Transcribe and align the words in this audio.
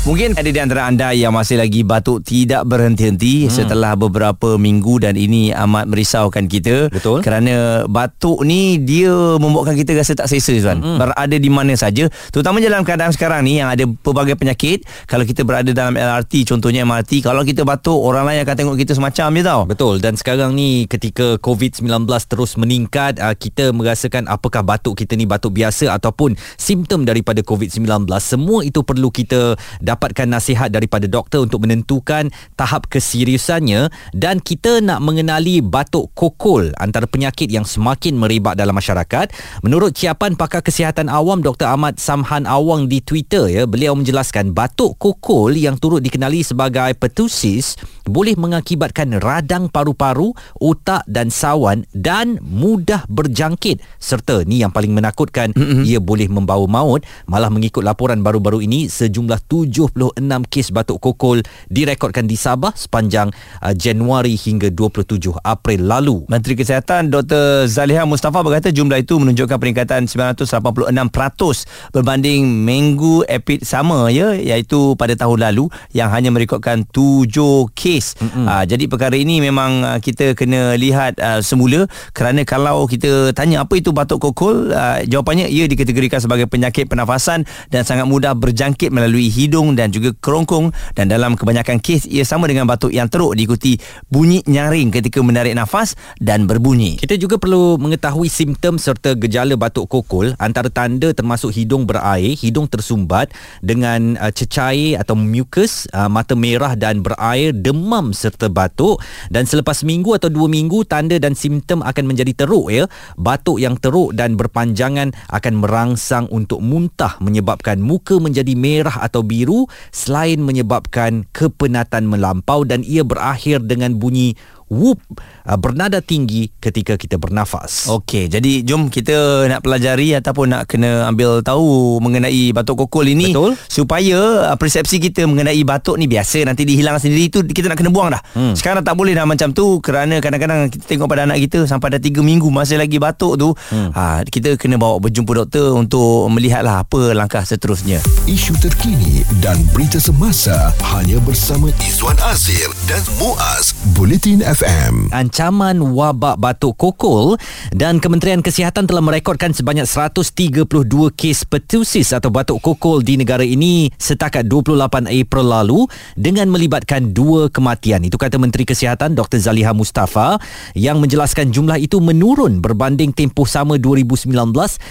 Mungkin 0.00 0.32
ada 0.32 0.48
di 0.48 0.56
antara 0.56 0.88
anda 0.88 1.12
yang 1.12 1.36
masih 1.36 1.60
lagi 1.60 1.84
batuk 1.84 2.24
tidak 2.24 2.64
berhenti-henti 2.64 3.44
hmm. 3.44 3.52
setelah 3.52 3.92
beberapa 3.92 4.56
minggu 4.56 4.96
dan 4.96 5.12
ini 5.12 5.52
amat 5.52 5.92
merisaukan 5.92 6.48
kita. 6.48 6.88
Betul. 6.88 7.20
Kerana 7.20 7.84
batuk 7.84 8.40
ni 8.40 8.80
dia 8.80 9.12
membuatkan 9.36 9.76
kita 9.76 9.92
rasa 9.92 10.16
tak 10.16 10.32
selesa 10.32 10.56
Zuan. 10.56 10.80
Hmm. 10.80 10.96
Berada 10.96 11.36
di 11.36 11.50
mana 11.52 11.76
saja. 11.76 12.08
Terutama 12.32 12.64
dalam 12.64 12.80
keadaan 12.80 13.12
sekarang 13.12 13.44
ni 13.44 13.60
yang 13.60 13.68
ada 13.68 13.84
pelbagai 13.84 14.40
penyakit. 14.40 14.88
Kalau 15.04 15.28
kita 15.28 15.44
berada 15.44 15.68
dalam 15.68 15.92
LRT 15.92 16.48
contohnya 16.48 16.88
MRT. 16.88 17.20
Kalau 17.20 17.44
kita 17.44 17.68
batuk 17.68 18.00
orang 18.00 18.24
lain 18.24 18.40
akan 18.48 18.56
tengok 18.56 18.76
kita 18.80 18.96
semacam 18.96 19.28
je 19.36 19.42
tau. 19.44 19.60
Betul. 19.68 20.00
Dan 20.00 20.16
sekarang 20.16 20.56
ni 20.56 20.88
ketika 20.88 21.36
COVID-19 21.44 22.08
terus 22.24 22.56
meningkat. 22.56 23.20
Uh, 23.20 23.36
kita 23.36 23.68
merasakan 23.76 24.32
apakah 24.32 24.64
batuk 24.64 24.96
kita 24.96 25.12
ni 25.12 25.28
batuk 25.28 25.60
biasa 25.60 25.92
ataupun 25.92 26.40
simptom 26.56 27.04
daripada 27.04 27.44
COVID-19. 27.44 28.08
Semua 28.16 28.64
itu 28.64 28.80
perlu 28.80 29.12
kita 29.12 29.60
dapatkan 29.90 30.30
nasihat 30.30 30.70
daripada 30.70 31.10
doktor 31.10 31.42
untuk 31.42 31.66
menentukan 31.66 32.30
tahap 32.54 32.86
keseriusannya 32.86 33.90
dan 34.14 34.38
kita 34.38 34.78
nak 34.78 35.02
mengenali 35.02 35.58
batuk 35.58 36.14
kokol 36.14 36.70
antara 36.78 37.10
penyakit 37.10 37.50
yang 37.50 37.66
semakin 37.66 38.14
merebak 38.14 38.54
dalam 38.54 38.78
masyarakat. 38.78 39.34
Menurut 39.66 39.98
ciapan 39.98 40.38
pakar 40.38 40.62
kesihatan 40.62 41.10
awam 41.10 41.42
Dr. 41.42 41.66
Ahmad 41.66 41.98
Samhan 41.98 42.46
Awang 42.46 42.86
di 42.86 43.02
Twitter 43.02 43.50
ya, 43.50 43.62
beliau 43.66 43.98
menjelaskan 43.98 44.54
batuk 44.54 44.94
kokol 45.02 45.58
yang 45.58 45.74
turut 45.74 45.98
dikenali 46.00 46.46
sebagai 46.46 46.94
pertussis 46.94 47.74
boleh 48.10 48.34
mengakibatkan 48.34 49.22
radang 49.22 49.70
paru-paru, 49.70 50.34
otak 50.58 51.06
dan 51.06 51.30
sawan 51.30 51.86
dan 51.94 52.42
mudah 52.42 53.06
berjangkit 53.06 53.78
serta 54.02 54.42
ni 54.44 54.60
yang 54.60 54.74
paling 54.74 54.90
menakutkan 54.90 55.54
mm-hmm. 55.54 55.86
ia 55.86 56.02
boleh 56.02 56.26
membawa 56.26 56.66
maut 56.66 57.06
malah 57.30 57.48
mengikut 57.48 57.86
laporan 57.86 58.26
baru-baru 58.26 58.66
ini 58.66 58.90
sejumlah 58.90 59.46
76 59.46 60.18
kes 60.50 60.74
batuk 60.74 60.98
kokol 60.98 61.40
direkodkan 61.70 62.26
di 62.26 62.34
Sabah 62.34 62.74
sepanjang 62.74 63.30
uh, 63.62 63.74
Januari 63.76 64.34
hingga 64.34 64.72
27 64.72 65.30
April 65.44 65.80
lalu. 65.86 66.24
Menteri 66.26 66.56
Kesihatan 66.56 67.12
Dr. 67.12 67.68
Zaliha 67.68 68.08
Mustafa 68.08 68.40
berkata 68.40 68.72
jumlah 68.72 68.98
itu 68.98 69.20
menunjukkan 69.20 69.56
peningkatan 69.60 70.08
986% 70.08 71.92
berbanding 71.92 72.42
minggu 72.64 73.28
epid 73.28 73.62
sama 73.62 74.08
ya 74.08 74.32
iaitu 74.34 74.96
pada 74.96 75.12
tahun 75.14 75.52
lalu 75.52 75.68
yang 75.92 76.08
hanya 76.08 76.32
merekodkan 76.32 76.88
7 76.88 77.28
kes. 77.76 77.99
Mm-hmm. 78.18 78.46
Uh, 78.46 78.64
jadi 78.66 78.84
perkara 78.90 79.16
ini 79.16 79.40
memang 79.40 79.84
uh, 79.84 79.98
kita 80.00 80.36
kena 80.36 80.74
lihat 80.76 81.16
uh, 81.20 81.40
semula 81.40 81.86
kerana 82.12 82.42
kalau 82.44 82.84
kita 82.84 83.32
tanya 83.32 83.64
apa 83.64 83.78
itu 83.78 83.92
batuk 83.92 84.20
kokol 84.20 84.72
uh, 84.72 85.00
jawapannya 85.04 85.48
ia 85.48 85.64
dikategorikan 85.64 86.20
sebagai 86.20 86.46
penyakit 86.46 86.86
pernafasan 86.90 87.48
dan 87.72 87.82
sangat 87.86 88.04
mudah 88.06 88.36
berjangkit 88.36 88.92
melalui 88.92 89.32
hidung 89.32 89.74
dan 89.74 89.90
juga 89.90 90.12
kerongkong 90.20 90.72
dan 90.94 91.08
dalam 91.08 91.34
kebanyakan 91.34 91.80
kes 91.80 92.06
ia 92.06 92.22
sama 92.26 92.46
dengan 92.46 92.68
batuk 92.68 92.92
yang 92.92 93.08
teruk 93.08 93.34
diikuti 93.34 93.80
bunyi 94.10 94.44
nyaring 94.46 94.92
ketika 94.92 95.24
menarik 95.24 95.56
nafas 95.56 95.96
dan 96.20 96.44
berbunyi. 96.44 97.00
Kita 97.00 97.16
juga 97.16 97.40
perlu 97.40 97.80
mengetahui 97.80 98.28
simptom 98.28 98.76
serta 98.76 99.16
gejala 99.16 99.56
batuk 99.56 99.88
kokol 99.88 100.36
antara 100.36 100.68
tanda 100.68 101.10
termasuk 101.16 101.50
hidung 101.56 101.88
berair, 101.88 102.36
hidung 102.36 102.68
tersumbat 102.68 103.32
dengan 103.64 104.20
uh, 104.20 104.30
cecair 104.30 105.00
atau 105.00 105.16
mucus, 105.16 105.88
uh, 105.96 106.06
mata 106.06 106.36
merah 106.36 106.76
dan 106.76 107.00
berair, 107.00 107.56
demam 107.56 107.79
serta 108.12 108.52
batuk 108.52 109.00
dan 109.32 109.48
selepas 109.48 109.80
minggu 109.86 110.18
atau 110.18 110.28
dua 110.28 110.50
minggu 110.50 110.84
tanda 110.84 111.16
dan 111.16 111.32
simptom 111.32 111.80
akan 111.80 112.04
menjadi 112.04 112.44
teruk 112.44 112.68
ya. 112.68 112.84
Batuk 113.16 113.62
yang 113.62 113.78
teruk 113.80 114.12
dan 114.12 114.36
berpanjangan 114.36 115.14
akan 115.30 115.54
merangsang 115.62 116.26
untuk 116.28 116.60
muntah 116.60 117.16
menyebabkan 117.22 117.80
muka 117.80 118.20
menjadi 118.20 118.52
merah 118.58 119.00
atau 119.00 119.24
biru 119.24 119.70
selain 119.94 120.42
menyebabkan 120.42 121.24
kepenatan 121.30 122.06
melampau 122.10 122.66
dan 122.66 122.84
ia 122.84 123.06
berakhir 123.06 123.64
dengan 123.64 123.96
bunyi 123.96 124.34
whoop 124.70 125.02
uh, 125.44 125.58
bernada 125.58 125.98
tinggi 125.98 126.54
ketika 126.62 126.94
kita 126.94 127.18
bernafas. 127.18 127.90
Okey, 127.90 128.30
jadi 128.30 128.62
jom 128.62 128.86
kita 128.86 129.50
nak 129.50 129.66
pelajari 129.66 130.14
ataupun 130.14 130.54
nak 130.54 130.70
kena 130.70 131.10
ambil 131.10 131.42
tahu 131.42 131.98
mengenai 131.98 132.54
batuk 132.54 132.86
kokol 132.86 133.10
ini 133.10 133.34
Betul. 133.34 133.58
supaya 133.66 134.54
uh, 134.54 134.56
persepsi 134.56 135.02
kita 135.02 135.26
mengenai 135.26 135.58
batuk 135.66 135.98
ni 135.98 136.06
biasa 136.06 136.46
nanti 136.46 136.62
dihilang 136.62 137.02
sendiri 137.02 137.26
itu 137.26 137.42
kita 137.42 137.66
nak 137.66 137.82
kena 137.82 137.90
buang 137.90 138.14
dah. 138.14 138.22
Hmm. 138.32 138.54
Sekarang 138.54 138.86
tak 138.86 138.94
boleh 138.94 139.12
dah 139.12 139.26
macam 139.26 139.50
tu 139.50 139.82
kerana 139.82 140.22
kadang-kadang 140.22 140.70
kita 140.70 140.86
tengok 140.86 141.10
pada 141.10 141.26
anak 141.26 141.42
kita 141.50 141.66
sampai 141.66 141.98
dah 141.98 142.00
3 142.00 142.22
minggu 142.22 142.46
masih 142.48 142.78
lagi 142.78 143.02
batuk 143.02 143.34
tu, 143.34 143.48
hmm. 143.74 143.90
ha, 143.90 144.22
kita 144.22 144.54
kena 144.54 144.78
bawa 144.78 145.02
berjumpa 145.02 145.42
doktor 145.42 145.74
untuk 145.74 146.30
melihatlah 146.30 146.86
apa 146.86 147.10
langkah 147.10 147.42
seterusnya. 147.42 147.98
Isu 148.30 148.54
terkini 148.62 149.26
dan 149.42 149.58
berita 149.74 149.98
semasa 149.98 150.70
hanya 150.94 151.18
bersama 151.26 151.74
Izwan 151.82 152.16
Azir 152.22 152.70
dan 152.86 153.02
Muaz 153.18 153.74
Bulletin 153.98 154.46
FM. 154.46 154.59
FM. 154.60 155.08
Ancaman 155.16 155.80
wabak 155.80 156.36
batuk 156.36 156.76
kokol 156.76 157.40
dan 157.72 157.96
Kementerian 157.96 158.44
Kesihatan 158.44 158.84
telah 158.84 159.00
merekodkan 159.00 159.56
sebanyak 159.56 159.88
132 159.88 160.68
kes 161.16 161.48
pertussis 161.48 162.12
atau 162.12 162.28
batuk 162.28 162.60
kokol 162.60 163.00
di 163.00 163.16
negara 163.16 163.40
ini 163.40 163.88
setakat 163.96 164.44
28 164.44 165.08
April 165.08 165.46
lalu 165.48 165.88
dengan 166.12 166.52
melibatkan 166.52 167.16
dua 167.16 167.48
kematian. 167.48 168.04
Itu 168.04 168.20
kata 168.20 168.36
Menteri 168.36 168.68
Kesihatan 168.68 169.16
Dr. 169.16 169.40
Zaliha 169.40 169.72
Mustafa 169.72 170.36
yang 170.76 171.00
menjelaskan 171.00 171.48
jumlah 171.48 171.80
itu 171.80 171.96
menurun 171.96 172.60
berbanding 172.60 173.16
tempoh 173.16 173.48
sama 173.48 173.80
2019 173.80 174.28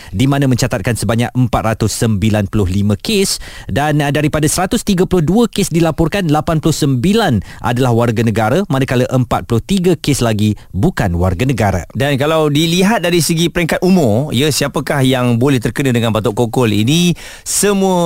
di 0.10 0.26
mana 0.26 0.50
mencatatkan 0.50 0.98
sebanyak 0.98 1.30
495 1.38 2.50
kes 2.98 3.38
dan 3.70 4.02
daripada 4.02 4.50
132 4.50 5.06
kes 5.54 5.70
dilaporkan 5.70 6.26
89 6.26 6.98
adalah 7.62 7.94
warga 7.94 8.26
negara 8.26 8.66
manakala 8.66 9.06
40 9.06 9.59
tiga 9.64 9.94
kes 10.00 10.24
lagi 10.24 10.56
bukan 10.72 11.16
warga 11.20 11.44
negara. 11.44 11.84
Dan 11.92 12.16
kalau 12.16 12.48
dilihat 12.48 13.04
dari 13.04 13.20
segi 13.20 13.52
peringkat 13.52 13.84
umur, 13.84 14.32
ya 14.32 14.48
siapakah 14.50 15.04
yang 15.04 15.36
boleh 15.36 15.60
terkena 15.60 15.92
dengan 15.92 16.16
batuk 16.16 16.36
kokol 16.36 16.72
ini? 16.72 17.12
Semua 17.44 17.98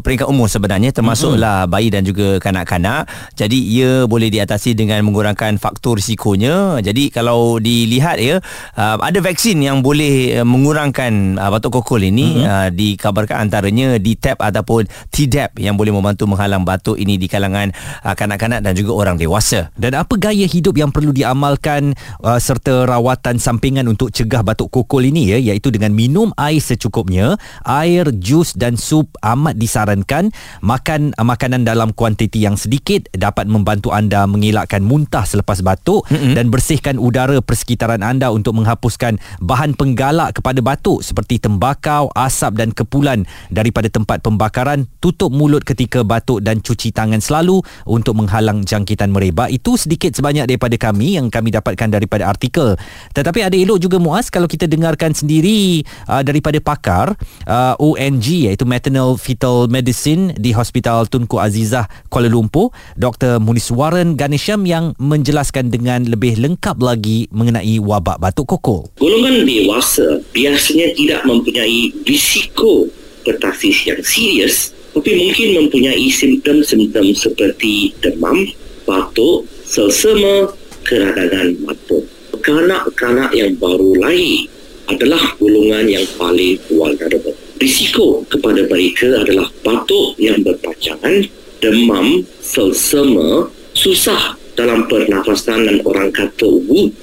peringkat 0.00 0.28
umur 0.30 0.46
sebenarnya 0.46 0.94
termasuklah 0.94 1.66
mm-hmm. 1.66 1.72
bayi 1.72 1.88
dan 1.90 2.02
juga 2.06 2.38
kanak-kanak. 2.38 3.10
Jadi 3.34 3.58
ia 3.58 4.04
boleh 4.06 4.30
diatasi 4.30 4.78
dengan 4.78 5.02
mengurangkan 5.02 5.58
faktor 5.58 5.98
risikonya. 5.98 6.78
Jadi 6.80 7.10
kalau 7.10 7.58
dilihat 7.58 8.22
ya, 8.22 8.38
uh, 8.78 8.96
ada 9.00 9.18
vaksin 9.18 9.58
yang 9.60 9.82
boleh 9.82 10.40
uh, 10.40 10.46
mengurangkan 10.46 11.40
uh, 11.40 11.50
batuk 11.50 11.82
kokol 11.82 12.04
ini 12.04 12.44
mm-hmm. 12.44 12.72
dikabarkan 12.76 13.48
antaranya 13.48 13.98
DTaP 13.98 14.38
ataupun 14.38 14.86
TDAP 15.10 15.58
yang 15.58 15.74
boleh 15.74 15.90
membantu 15.90 16.28
menghalang 16.30 16.62
batuk 16.62 16.96
ini 17.00 17.18
di 17.18 17.26
kalangan 17.26 17.72
kanak-kanak 18.04 18.62
dan 18.62 18.72
juga 18.76 18.92
orang 18.94 19.16
dewasa. 19.18 19.72
Dan 19.74 19.96
apa 19.96 20.14
gaya 20.16 20.46
hidup 20.46 20.75
yang 20.76 20.92
perlu 20.92 21.12
diamalkan 21.12 21.96
uh, 22.24 22.40
serta 22.40 22.88
rawatan 22.88 23.40
sampingan 23.40 23.88
untuk 23.88 24.12
cegah 24.12 24.44
batuk 24.44 24.72
kokol 24.72 25.04
ini 25.04 25.36
ya 25.36 25.38
iaitu 25.40 25.72
dengan 25.72 25.92
minum 25.92 26.32
air 26.36 26.60
secukupnya 26.60 27.36
air 27.64 28.08
jus 28.16 28.52
dan 28.56 28.74
sup 28.74 29.08
amat 29.22 29.56
disarankan 29.56 30.32
makan 30.60 31.14
uh, 31.16 31.26
makanan 31.26 31.62
dalam 31.62 31.92
kuantiti 31.94 32.42
yang 32.42 32.58
sedikit 32.58 33.06
dapat 33.14 33.46
membantu 33.46 33.94
anda 33.94 34.26
mengelakkan 34.26 34.82
muntah 34.82 35.22
selepas 35.22 35.62
batuk 35.62 36.04
mm-hmm. 36.10 36.34
dan 36.34 36.50
bersihkan 36.50 36.96
udara 36.98 37.38
persekitaran 37.38 38.02
anda 38.02 38.34
untuk 38.34 38.58
menghapuskan 38.58 39.22
bahan 39.38 39.78
penggalak 39.78 40.34
kepada 40.34 40.58
batuk 40.58 41.06
seperti 41.06 41.38
tembakau 41.38 42.10
asap 42.18 42.58
dan 42.58 42.74
kepulan 42.74 43.22
daripada 43.54 43.86
tempat 43.86 44.18
pembakaran 44.26 44.90
tutup 44.98 45.30
mulut 45.30 45.62
ketika 45.62 46.02
batuk 46.02 46.42
dan 46.42 46.58
cuci 46.58 46.90
tangan 46.90 47.22
selalu 47.22 47.62
untuk 47.86 48.18
menghalang 48.18 48.66
jangkitan 48.66 49.14
merebak 49.14 49.54
itu 49.54 49.78
sedikit 49.78 50.10
sebanyak 50.10 50.50
daripada 50.50 50.65
daripada 50.66 50.90
kami 50.90 51.14
yang 51.14 51.30
kami 51.30 51.54
dapatkan 51.54 51.88
daripada 51.94 52.26
artikel. 52.26 52.74
Tetapi 53.14 53.46
ada 53.46 53.54
elok 53.54 53.78
juga 53.78 54.02
Muaz 54.02 54.28
kalau 54.34 54.50
kita 54.50 54.66
dengarkan 54.66 55.14
sendiri 55.14 55.86
uh, 56.10 56.26
daripada 56.26 56.58
pakar 56.58 57.14
uh, 57.46 57.78
ONG 57.78 58.50
iaitu 58.50 58.66
Maternal 58.66 59.14
Fetal 59.14 59.70
Medicine 59.70 60.34
di 60.34 60.50
Hospital 60.50 61.06
Tunku 61.06 61.38
Azizah 61.38 61.86
Kuala 62.10 62.26
Lumpur, 62.26 62.74
Dr. 62.98 63.38
Muniswaran 63.38 64.18
Ganesham 64.18 64.66
yang 64.66 64.98
menjelaskan 64.98 65.70
dengan 65.70 66.02
lebih 66.02 66.34
lengkap 66.42 66.76
lagi 66.82 67.30
mengenai 67.30 67.78
wabak 67.78 68.18
batuk 68.18 68.58
kokol. 68.58 68.90
Golongan 68.98 69.46
dewasa 69.46 70.18
biasanya 70.34 70.90
tidak 70.98 71.22
mempunyai 71.22 71.94
risiko 72.02 72.90
pertasis 73.22 73.86
yang 73.86 74.02
serius 74.02 74.74
tapi 74.96 75.12
mungkin 75.12 75.48
mempunyai 75.60 76.08
simptom-simptom 76.08 77.12
seperti 77.12 77.92
demam, 78.00 78.48
batuk, 78.88 79.44
selsema 79.68 80.48
keradangan 80.86 81.58
mata. 81.66 81.98
Kanak-kanak 82.40 83.34
yang 83.34 83.58
baru 83.58 83.98
lahir 83.98 84.46
adalah 84.86 85.34
golongan 85.36 85.90
yang 85.90 86.06
paling 86.14 86.54
vulnerable. 86.70 87.34
Risiko 87.58 88.22
kepada 88.30 88.62
mereka 88.70 89.26
adalah 89.26 89.50
batuk 89.66 90.14
yang 90.22 90.38
berpanjangan, 90.46 91.26
demam, 91.58 92.22
selsema, 92.38 93.50
susah 93.74 94.38
dalam 94.56 94.88
pernafasan 94.88 95.68
dan 95.68 95.76
orang 95.84 96.08
kata 96.14 96.48
wood 96.48 96.94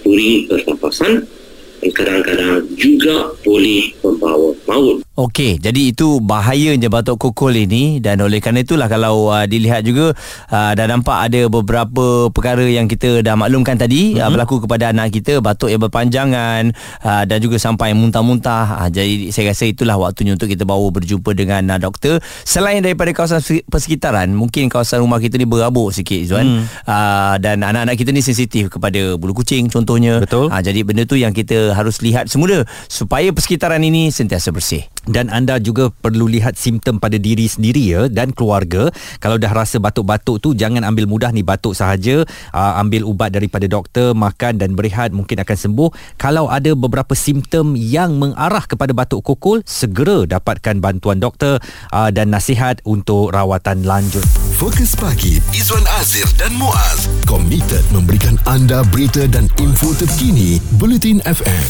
puring 0.00 0.48
pernafasan 0.48 1.28
dan 1.84 1.90
kadang-kadang 1.92 2.64
juga 2.80 3.36
boleh 3.44 3.92
membawa 4.00 4.56
maut. 4.64 5.03
Okey, 5.14 5.62
jadi 5.62 5.94
itu 5.94 6.18
bahayanya 6.18 6.90
batuk 6.90 7.22
kokol 7.22 7.54
ini 7.54 8.02
dan 8.02 8.18
oleh 8.18 8.42
kerana 8.42 8.66
itulah 8.66 8.90
kalau 8.90 9.30
uh, 9.30 9.46
dilihat 9.46 9.86
juga 9.86 10.10
uh, 10.50 10.74
dah 10.74 10.90
nampak 10.90 11.30
ada 11.30 11.46
beberapa 11.46 12.26
perkara 12.34 12.66
yang 12.66 12.90
kita 12.90 13.22
dah 13.22 13.38
maklumkan 13.38 13.78
tadi 13.78 14.18
mm-hmm. 14.18 14.26
uh, 14.26 14.30
berlaku 14.34 14.66
kepada 14.66 14.90
anak 14.90 15.14
kita 15.14 15.38
batuk 15.38 15.70
yang 15.70 15.78
berpanjangan 15.78 16.74
uh, 17.06 17.22
dan 17.30 17.38
juga 17.38 17.62
sampai 17.62 17.94
muntah-muntah. 17.94 18.82
Uh, 18.82 18.88
jadi 18.90 19.30
saya 19.30 19.54
rasa 19.54 19.70
itulah 19.70 19.94
waktunya 20.02 20.34
untuk 20.34 20.50
kita 20.50 20.66
bawa 20.66 20.90
berjumpa 20.90 21.30
dengan 21.38 21.62
uh, 21.70 21.78
doktor. 21.78 22.18
Selain 22.42 22.82
daripada 22.82 23.14
kawasan 23.14 23.38
persekitaran, 23.70 24.34
mungkin 24.34 24.66
kawasan 24.66 24.98
rumah 24.98 25.22
kita 25.22 25.38
ni 25.38 25.46
berabuk 25.46 25.94
sikit 25.94 26.26
Zuan. 26.26 26.42
Mm. 26.42 26.62
Uh, 26.90 27.34
dan 27.38 27.62
anak-anak 27.62 27.94
kita 27.94 28.10
ni 28.10 28.18
sensitif 28.18 28.66
kepada 28.66 29.14
bulu 29.14 29.30
kucing 29.30 29.70
contohnya. 29.70 30.26
Betul. 30.26 30.50
Uh, 30.50 30.58
jadi 30.58 30.82
benda 30.82 31.06
tu 31.06 31.14
yang 31.14 31.30
kita 31.30 31.70
harus 31.70 32.02
lihat 32.02 32.26
semula 32.26 32.66
supaya 32.90 33.30
persekitaran 33.30 33.78
ini 33.78 34.10
sentiasa 34.10 34.50
bersih 34.50 34.82
dan 35.08 35.28
anda 35.28 35.60
juga 35.60 35.92
perlu 35.92 36.28
lihat 36.28 36.56
simptom 36.56 36.96
pada 37.00 37.20
diri 37.20 37.48
sendiri 37.48 37.82
ya 37.82 38.02
dan 38.08 38.32
keluarga. 38.32 38.88
Kalau 39.20 39.36
dah 39.36 39.52
rasa 39.52 39.80
batuk-batuk 39.80 40.40
tu 40.40 40.48
jangan 40.56 40.84
ambil 40.84 41.08
mudah 41.08 41.30
ni 41.32 41.44
batuk 41.44 41.76
sahaja. 41.76 42.24
Uh, 42.52 42.72
ambil 42.80 43.04
ubat 43.08 43.32
daripada 43.32 43.68
doktor 43.68 44.16
makan 44.16 44.60
dan 44.60 44.76
berehat 44.76 45.12
mungkin 45.12 45.40
akan 45.40 45.56
sembuh. 45.56 45.90
Kalau 46.16 46.48
ada 46.48 46.72
beberapa 46.72 47.12
simptom 47.12 47.76
yang 47.76 48.16
mengarah 48.16 48.64
kepada 48.64 48.92
batuk 48.96 49.24
kokol 49.24 49.60
segera 49.64 50.24
dapatkan 50.28 50.80
bantuan 50.80 51.20
doktor 51.20 51.60
uh, 51.92 52.08
dan 52.12 52.32
nasihat 52.32 52.80
untuk 52.88 53.32
rawatan 53.32 53.84
lanjut. 53.84 54.24
Fokus 54.56 54.96
pagi 54.96 55.42
Izwan 55.52 55.84
Azir 56.00 56.26
dan 56.40 56.54
Muaz. 56.56 57.10
Komited 57.28 57.84
memberikan 57.92 58.38
anda 58.48 58.86
berita 58.88 59.26
dan 59.28 59.50
info 59.60 59.92
terkini 59.96 60.62
Bulletin 60.78 61.20
FM 61.26 61.68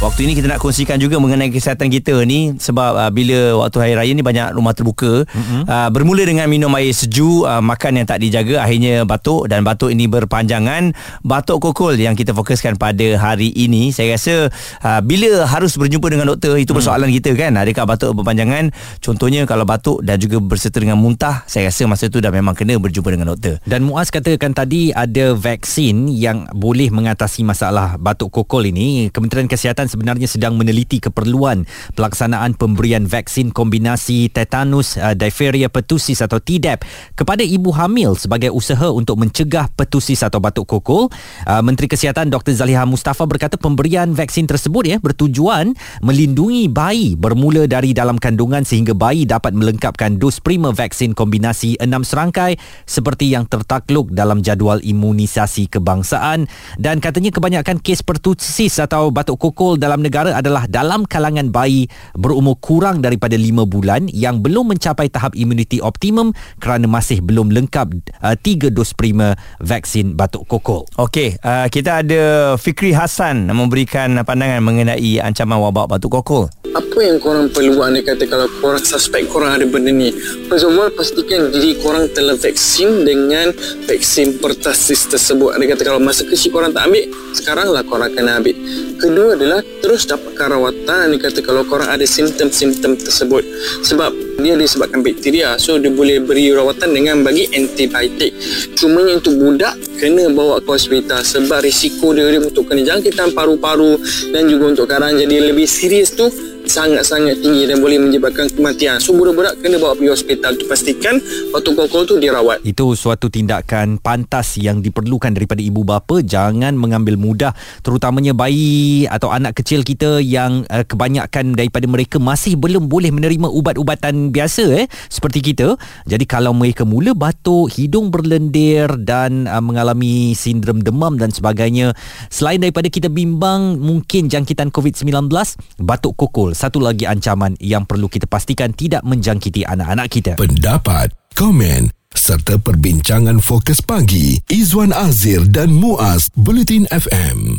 Waktu 0.00 0.24
ini 0.24 0.32
kita 0.32 0.48
nak 0.48 0.64
kongsikan 0.64 0.96
juga 0.96 1.20
mengenai 1.20 1.52
kesihatan 1.52 1.92
kita 1.92 2.24
ni. 2.24 2.56
Sebab 2.56 2.90
uh, 2.96 3.10
bila 3.12 3.60
waktu 3.60 3.76
hari 3.84 3.92
raya 4.00 4.12
ni 4.16 4.24
banyak 4.24 4.56
rumah 4.56 4.72
terbuka. 4.72 5.28
Mm-hmm. 5.28 5.68
uh, 5.68 5.88
bermula 5.92 6.24
dengan 6.24 6.48
minum 6.48 6.72
air 6.72 6.88
sejuk 6.96 7.44
uh, 7.44 7.60
makan 7.60 8.00
yang 8.00 8.06
tak 8.08 8.24
dijaga. 8.24 8.64
Akhirnya 8.64 9.04
batuk 9.04 9.52
dan 9.52 9.60
batuk 9.60 9.92
ini 9.92 10.08
berpanjangan. 10.08 10.96
Batuk 11.20 11.60
kokol 11.60 12.00
yang 12.00 12.16
kita 12.16 12.32
fokuskan 12.32 12.80
pada 12.80 13.20
hari 13.20 13.52
ini. 13.52 13.92
Saya 13.92 14.16
rasa 14.16 14.48
uh, 14.80 15.04
bila 15.04 15.44
harus 15.44 15.76
berjumpa 15.76 16.08
dengan 16.08 16.32
doktor 16.32 16.56
itu 16.56 16.72
mm. 16.72 16.78
persoalan 16.80 17.12
mm. 17.12 17.16
kita 17.20 17.30
kan. 17.36 17.52
Adakah 17.60 17.84
batuk 17.84 18.10
berpanjangan? 18.24 18.72
Contohnya 19.04 19.44
kalau 19.44 19.68
batuk 19.68 20.00
dan 20.00 20.16
juga 20.16 20.40
berserta 20.40 20.80
dengan 20.80 20.96
muntah 20.96 21.44
saya 21.44 21.68
rasa 21.68 21.84
masa 21.84 22.08
tu 22.08 22.24
dah 22.24 22.32
memang 22.32 22.56
kena 22.56 22.80
berjumpa 22.80 23.12
dengan 23.12 23.36
doktor. 23.36 23.60
Dan 23.68 23.84
Muaz 23.84 24.08
katakan 24.08 24.56
tadi 24.56 24.96
ada 24.96 25.36
vaksin 25.36 26.08
yang 26.08 26.48
boleh 26.56 26.88
mengatasi 26.88 27.44
masalah 27.44 28.00
batuk 28.00 28.32
kokol 28.32 28.64
ini. 28.64 29.12
Kementerian 29.12 29.44
Kesihatan 29.44 29.89
sebenarnya 29.90 30.30
sedang 30.30 30.54
meneliti 30.54 31.02
keperluan 31.02 31.66
pelaksanaan 31.98 32.54
pemberian 32.54 33.10
vaksin 33.10 33.50
kombinasi 33.50 34.30
tetanus 34.30 34.94
uh, 34.94 35.18
diphtheria 35.18 35.66
pertussis 35.66 36.22
atau 36.22 36.38
TDAP 36.38 36.86
kepada 37.18 37.42
ibu 37.42 37.74
hamil 37.74 38.14
sebagai 38.14 38.54
usaha 38.54 38.86
untuk 38.94 39.18
mencegah 39.18 39.66
pertussis 39.74 40.22
atau 40.22 40.38
batuk 40.38 40.70
kokol. 40.70 41.10
Uh, 41.48 41.58
Menteri 41.64 41.90
Kesihatan 41.90 42.30
Dr. 42.30 42.54
Zaliha 42.54 42.86
Mustafa 42.86 43.26
berkata 43.26 43.58
pemberian 43.58 44.14
vaksin 44.14 44.46
tersebut 44.46 44.86
ya 44.86 45.02
bertujuan 45.02 45.74
melindungi 46.04 46.68
bayi 46.70 47.18
bermula 47.18 47.64
dari 47.64 47.90
dalam 47.96 48.20
kandungan 48.20 48.62
sehingga 48.62 48.92
bayi 48.92 49.24
dapat 49.24 49.56
melengkapkan 49.56 50.20
dos 50.20 50.38
prima 50.38 50.70
vaksin 50.70 51.16
kombinasi 51.16 51.80
enam 51.80 52.04
serangkai 52.04 52.60
seperti 52.84 53.32
yang 53.32 53.48
tertakluk 53.48 54.12
dalam 54.12 54.44
jadual 54.44 54.78
imunisasi 54.84 55.72
kebangsaan 55.72 56.44
dan 56.76 57.00
katanya 57.00 57.32
kebanyakan 57.32 57.80
kes 57.80 58.04
pertussis 58.04 58.76
atau 58.76 59.08
batuk 59.08 59.40
kokol 59.40 59.79
dalam 59.80 60.04
negara 60.04 60.36
adalah 60.36 60.68
dalam 60.68 61.08
kalangan 61.08 61.48
bayi 61.48 61.88
berumur 62.12 62.60
kurang 62.60 63.00
daripada 63.00 63.34
5 63.34 63.64
bulan 63.64 64.06
yang 64.12 64.44
belum 64.44 64.76
mencapai 64.76 65.08
tahap 65.08 65.32
imuniti 65.32 65.80
optimum 65.80 66.36
kerana 66.60 66.84
masih 66.84 67.24
belum 67.24 67.48
lengkap 67.48 67.88
uh, 68.20 68.36
3 68.36 68.68
dos 68.68 68.92
prima 68.92 69.32
vaksin 69.64 70.12
batuk 70.12 70.44
kokol. 70.44 70.84
Okey, 71.00 71.40
uh, 71.40 71.66
kita 71.72 72.04
ada 72.04 72.54
Fikri 72.60 72.92
Hasan 72.92 73.48
memberikan 73.48 74.20
pandangan 74.20 74.60
mengenai 74.60 75.24
ancaman 75.24 75.56
wabak 75.56 75.88
batuk 75.96 76.20
kokol. 76.20 76.52
Apa 76.70 77.02
yang 77.02 77.18
korang 77.18 77.50
perlu 77.50 77.82
anda 77.82 77.98
kata 77.98 78.30
kalau 78.30 78.46
korang 78.62 78.78
suspek 78.78 79.26
korang 79.26 79.58
ada 79.58 79.66
benda 79.66 79.90
ni? 79.90 80.14
First 80.46 80.70
of 80.70 80.78
all, 80.78 80.86
pastikan 80.94 81.50
diri 81.50 81.74
korang 81.82 82.06
telah 82.14 82.38
vaksin 82.38 83.02
dengan 83.02 83.50
vaksin 83.90 84.38
pertasis 84.38 85.10
tersebut. 85.10 85.58
Anda 85.58 85.66
kata 85.74 85.82
kalau 85.82 85.98
masa 85.98 86.22
kecil 86.22 86.54
korang 86.54 86.70
tak 86.70 86.86
ambil, 86.86 87.10
sekaranglah 87.34 87.82
korang 87.82 88.10
kena 88.14 88.38
ambil. 88.38 88.54
Kedua 89.02 89.34
adalah 89.34 89.60
terus 89.80 90.04
dapatkan 90.04 90.58
rawatan 90.58 91.16
kata 91.16 91.40
kalau 91.40 91.64
korang 91.64 91.88
ada 91.88 92.04
simptom-simptom 92.04 92.98
tersebut 92.98 93.46
sebab 93.86 94.12
dia 94.40 94.56
disebabkan 94.56 95.04
bakteria 95.04 95.56
so 95.60 95.76
dia 95.76 95.92
boleh 95.92 96.20
beri 96.20 96.52
rawatan 96.52 96.96
dengan 96.96 97.20
bagi 97.20 97.48
antibiotik. 97.52 98.32
Cuma 98.76 99.04
untuk 99.06 99.36
budak 99.36 99.76
kena 100.00 100.32
bawa 100.32 100.58
ke 100.64 100.68
hospital 100.68 101.20
sebab 101.20 101.60
risiko 101.60 102.16
dia, 102.16 102.28
dia 102.28 102.40
untuk 102.40 102.68
kena 102.68 102.82
jangkitan 102.84 103.36
paru-paru 103.36 104.00
dan 104.32 104.48
juga 104.48 104.64
untuk 104.76 104.86
kadang 104.88 105.16
jadi 105.16 105.52
lebih 105.52 105.68
serius 105.68 106.12
tu 106.16 106.28
sangat-sangat 106.70 107.42
tinggi 107.42 107.66
dan 107.66 107.82
boleh 107.82 107.98
menyebabkan 107.98 108.46
kematian. 108.54 109.02
So 109.02 109.18
budak-budak 109.18 109.58
kena 109.58 109.82
bawa 109.82 109.98
pergi 109.98 110.14
hospital 110.14 110.54
tu 110.54 110.70
pastikan 110.70 111.18
kokol 111.50 112.04
tu 112.06 112.20
dirawat. 112.20 112.60
Itu 112.62 112.92
suatu 112.92 113.32
tindakan 113.32 113.98
pantas 113.98 114.60
yang 114.60 114.84
diperlukan 114.84 115.32
daripada 115.32 115.64
ibu 115.64 115.82
bapa. 115.82 116.20
Jangan 116.20 116.76
mengambil 116.76 117.16
mudah 117.16 117.56
terutamanya 117.80 118.36
bayi 118.36 119.08
atau 119.08 119.32
anak 119.32 119.58
kecil 119.58 119.80
kita 119.80 120.20
yang 120.20 120.68
uh, 120.68 120.84
kebanyakan 120.84 121.56
daripada 121.56 121.88
mereka 121.88 122.20
masih 122.20 122.60
belum 122.60 122.86
boleh 122.86 123.10
menerima 123.10 123.48
ubat-ubatan 123.48 124.30
biasa 124.30 124.84
eh 124.84 124.86
seperti 125.08 125.40
kita. 125.40 125.74
Jadi 126.04 126.28
kalau 126.28 126.52
mereka 126.52 126.84
mula 126.84 127.16
batuk, 127.16 127.72
hidung 127.74 128.12
berlendir 128.12 128.92
dan 129.00 129.48
uh, 129.48 129.64
mengalami 129.64 130.36
sindrom 130.36 130.84
demam 130.84 131.16
dan 131.16 131.32
sebagainya, 131.32 131.96
selain 132.28 132.60
daripada 132.60 132.92
kita 132.92 133.08
bimbang 133.08 133.80
mungkin 133.80 134.28
jangkitan 134.28 134.68
COVID-19, 134.68 135.32
batuk 135.80 136.14
kokol 136.20 136.52
satu 136.60 136.76
lagi 136.76 137.08
ancaman 137.08 137.56
yang 137.56 137.88
perlu 137.88 138.12
kita 138.12 138.28
pastikan 138.28 138.76
tidak 138.76 139.00
menjangkiti 139.08 139.64
anak-anak 139.64 140.06
kita. 140.12 140.32
Pendapat, 140.36 141.08
komen 141.32 141.88
serta 142.12 142.60
perbincangan 142.60 143.40
fokus 143.40 143.80
pagi 143.80 144.36
Izwan 144.52 144.92
Azir 144.92 145.48
dan 145.48 145.72
Muaz 145.72 146.28
Bulletin 146.36 146.84
FM. 146.92 147.56